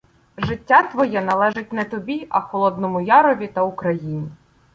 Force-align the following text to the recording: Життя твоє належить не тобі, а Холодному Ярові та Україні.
Життя 0.37 0.83
твоє 0.83 1.21
належить 1.21 1.73
не 1.73 1.85
тобі, 1.85 2.27
а 2.29 2.41
Холодному 2.41 3.01
Ярові 3.01 3.47
та 3.47 3.63
Україні. 3.63 4.29